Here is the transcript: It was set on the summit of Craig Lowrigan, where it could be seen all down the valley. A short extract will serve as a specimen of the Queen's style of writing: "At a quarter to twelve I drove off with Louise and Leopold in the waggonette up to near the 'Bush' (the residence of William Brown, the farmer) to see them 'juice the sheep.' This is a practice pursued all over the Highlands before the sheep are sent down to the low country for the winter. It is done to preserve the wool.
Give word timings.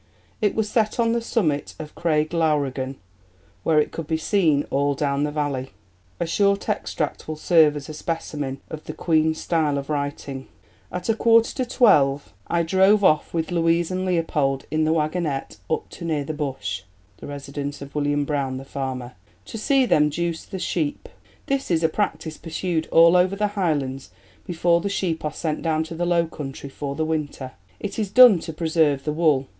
It 0.41 0.55
was 0.55 0.67
set 0.67 0.99
on 0.99 1.11
the 1.11 1.21
summit 1.21 1.75
of 1.77 1.93
Craig 1.93 2.33
Lowrigan, 2.33 2.95
where 3.61 3.79
it 3.79 3.91
could 3.91 4.07
be 4.07 4.17
seen 4.17 4.65
all 4.71 4.95
down 4.95 5.25
the 5.25 5.29
valley. 5.31 5.73
A 6.19 6.25
short 6.25 6.67
extract 6.67 7.27
will 7.27 7.35
serve 7.35 7.75
as 7.75 7.87
a 7.87 7.93
specimen 7.93 8.61
of 8.67 8.85
the 8.85 8.93
Queen's 8.93 9.39
style 9.39 9.77
of 9.77 9.91
writing: 9.91 10.47
"At 10.91 11.07
a 11.07 11.13
quarter 11.13 11.53
to 11.53 11.67
twelve 11.67 12.33
I 12.47 12.63
drove 12.63 13.03
off 13.03 13.31
with 13.31 13.51
Louise 13.51 13.91
and 13.91 14.03
Leopold 14.03 14.65
in 14.71 14.85
the 14.85 14.91
waggonette 14.91 15.57
up 15.69 15.87
to 15.89 16.03
near 16.03 16.23
the 16.23 16.33
'Bush' 16.33 16.81
(the 17.17 17.27
residence 17.27 17.79
of 17.79 17.93
William 17.93 18.25
Brown, 18.25 18.57
the 18.57 18.65
farmer) 18.65 19.13
to 19.45 19.55
see 19.55 19.85
them 19.85 20.09
'juice 20.09 20.45
the 20.45 20.57
sheep.' 20.57 21.09
This 21.45 21.69
is 21.69 21.83
a 21.83 21.87
practice 21.89 22.37
pursued 22.39 22.87
all 22.91 23.15
over 23.15 23.35
the 23.35 23.49
Highlands 23.49 24.09
before 24.47 24.81
the 24.81 24.89
sheep 24.89 25.23
are 25.23 25.31
sent 25.31 25.61
down 25.61 25.83
to 25.83 25.93
the 25.93 26.07
low 26.07 26.25
country 26.25 26.69
for 26.69 26.95
the 26.95 27.05
winter. 27.05 27.51
It 27.79 27.99
is 27.99 28.09
done 28.09 28.39
to 28.39 28.51
preserve 28.51 29.03
the 29.03 29.13
wool. 29.13 29.45